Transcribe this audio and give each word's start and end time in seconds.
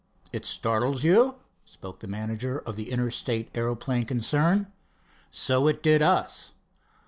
"It 0.33 0.45
startles 0.45 1.03
you?" 1.03 1.35
spoke 1.63 1.99
the 1.99 2.07
manager 2.07 2.57
of 2.57 2.75
the 2.75 2.89
Interstate 2.89 3.51
Aeroplane 3.53 4.01
concern. 4.01 4.65
"So 5.29 5.67
it 5.67 5.83
did 5.83 6.01
us." 6.01 6.53